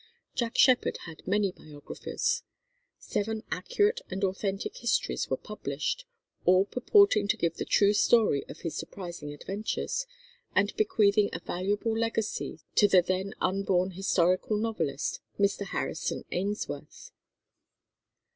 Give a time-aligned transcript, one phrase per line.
[0.33, 2.41] Jack Sheppard had many biographers.
[2.97, 6.05] Seven accurate and authentic histories were published,
[6.43, 10.07] all purporting to give the true story of his surprising adventures,
[10.55, 15.67] and bequeathing a valuable legacy to the then unborn historical novelist, Mr.
[15.67, 17.11] Harrison Ainsworth.